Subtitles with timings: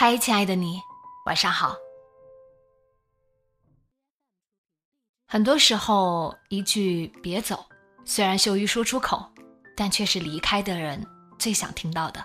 [0.00, 0.80] 嗨，亲爱的你，
[1.26, 1.76] 晚上好。
[5.28, 7.62] 很多时候，一句“别走”，
[8.06, 9.30] 虽然羞于说出口，
[9.76, 11.06] 但却是离开的人
[11.38, 12.24] 最想听到的。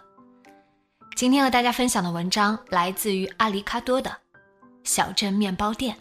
[1.18, 4.10] 今天和大家分享的文章来自于阿里卡多的
[4.86, 5.98] 《小镇面包店》。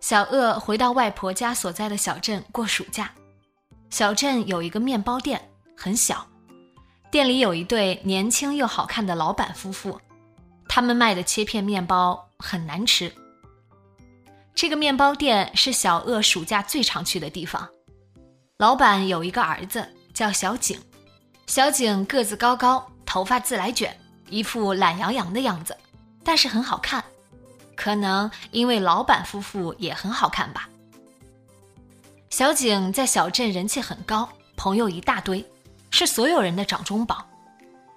[0.00, 3.12] 小鳄回到外婆家所在的小镇过暑假。
[3.90, 6.26] 小镇有一个面包店，很小。
[7.12, 10.00] 店里有一对年轻又好看的老板夫妇，
[10.66, 13.12] 他们卖的切片面包很难吃。
[14.54, 17.68] 这个面包店是小鳄暑假最常去的地方。
[18.56, 20.80] 老板有一个儿子叫小景，
[21.46, 23.94] 小景个子高高，头发自来卷，
[24.30, 25.76] 一副懒洋洋的样子，
[26.24, 27.04] 但是很好看。
[27.76, 30.66] 可能因为老板夫妇也很好看吧。
[32.30, 35.44] 小景在小镇人气很高，朋友一大堆。
[35.92, 37.24] 是所有人的掌中宝，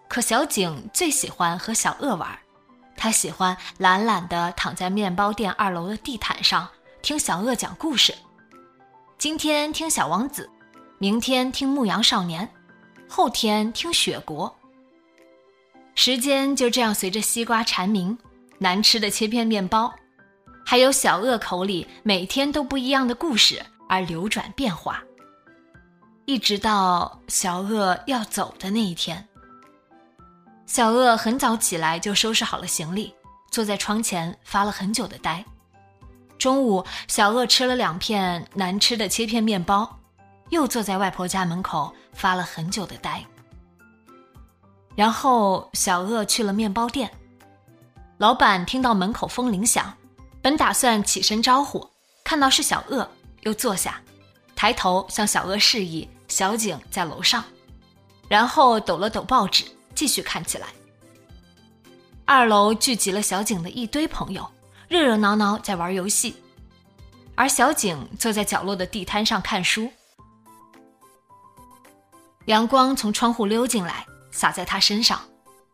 [0.09, 2.37] 可小景最喜欢和小鳄玩，
[2.97, 6.67] 他喜欢懒懒地躺在面包店二楼的地毯上
[7.01, 8.13] 听小鳄讲故事。
[9.17, 10.47] 今天听小王子，
[10.99, 12.47] 明天听牧羊少年，
[13.07, 14.53] 后天听雪国。
[15.95, 18.15] 时间就这样随着西瓜蝉鸣、
[18.59, 19.91] 难吃的切片面包，
[20.65, 25.01] 还有小鳄口里每天都不一样的故事而流转变化。
[26.25, 29.27] 一直到小鳄要走的那一天，
[30.65, 33.13] 小鳄很早起来就收拾好了行李，
[33.51, 35.45] 坐在窗前发了很久的呆。
[36.39, 39.99] 中午，小鳄吃了两片难吃的切片面包，
[40.49, 43.23] 又坐在外婆家门口发了很久的呆。
[44.95, 47.11] 然后，小鳄去了面包店，
[48.17, 49.95] 老板听到门口风铃响，
[50.41, 51.87] 本打算起身招呼，
[52.23, 53.07] 看到是小鳄，
[53.41, 54.01] 又坐下，
[54.55, 56.09] 抬头向小鳄示意。
[56.27, 57.43] 小景在楼上，
[58.27, 59.63] 然后抖了抖报纸，
[59.93, 60.67] 继续看起来。
[62.25, 64.49] 二楼聚集了小景的一堆朋友，
[64.87, 66.35] 热热闹闹在玩游戏，
[67.35, 69.91] 而小景坐在角落的地摊上看书。
[72.45, 75.21] 阳光从窗户溜进来，洒在他身上，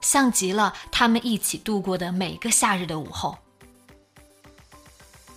[0.01, 3.37] 像极了他们一起度过的每个夏日的午后。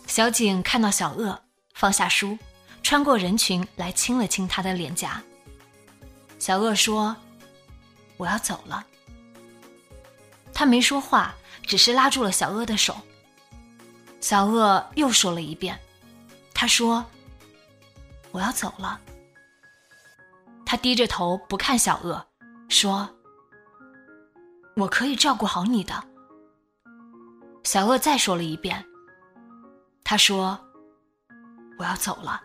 [0.07, 1.41] 小景看到小鳄，
[1.75, 2.39] 放下书。
[2.85, 5.21] 穿过人群来亲了亲他的脸颊。
[6.39, 7.17] 小鳄说
[8.19, 8.87] ：“我要走了。”
[10.53, 12.95] 他没说话，只是拉住了小鳄的手。
[14.21, 15.81] 小鳄又说了一遍
[16.55, 17.05] ：“他说
[18.31, 19.01] 我要走了。”
[20.67, 22.25] 他低着头不看小鳄，
[22.69, 23.09] 说
[24.77, 26.05] ：“我可以照顾好你的。”
[27.65, 28.85] 小鳄再说了一遍
[30.05, 30.59] ：“他说
[31.79, 32.43] 我要走了。”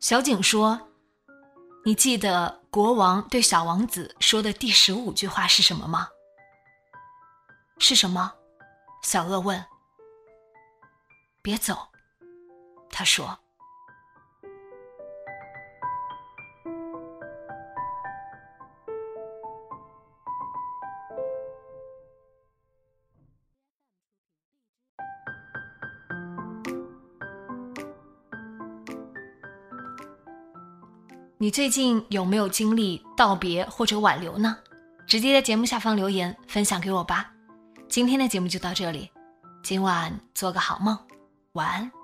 [0.00, 0.88] 小景说
[1.84, 6.08] ：“你记得国王对小王子说的第十五句话是什么吗
[7.78, 8.32] ？”“是什么？”
[9.02, 9.64] 小鳄问。
[11.42, 11.76] “别走。”
[12.90, 13.38] 他说。
[31.40, 34.56] 你最近有没有经历道别或者挽留呢？
[35.06, 37.30] 直接在节目下方留言分享给我吧。
[37.88, 39.08] 今天的节目就到这里，
[39.62, 40.98] 今晚做个好梦，
[41.52, 41.97] 晚安。